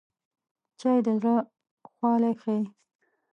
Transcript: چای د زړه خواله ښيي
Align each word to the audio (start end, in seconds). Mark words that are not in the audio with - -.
چای 0.79 0.99
د 1.05 1.07
زړه 1.21 1.35
خواله 1.89 2.31
ښيي 2.41 2.61